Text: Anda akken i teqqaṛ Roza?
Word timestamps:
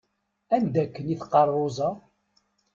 Anda 0.55 0.79
akken 0.85 1.05
i 1.13 1.15
teqqaṛ 1.19 1.47
Roza? 1.55 1.89